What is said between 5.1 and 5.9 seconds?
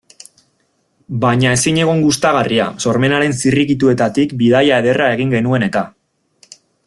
egin genuen eta.